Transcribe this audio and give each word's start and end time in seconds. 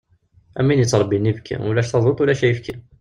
Am 0.59 0.65
win 0.69 0.81
yettṛebbin 0.83 1.29
ibki, 1.31 1.55
ulac 1.69 1.87
taduḍt, 1.89 2.21
ulac 2.23 2.41
ifki. 2.49 2.75